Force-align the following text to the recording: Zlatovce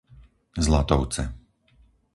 Zlatovce 0.65 1.23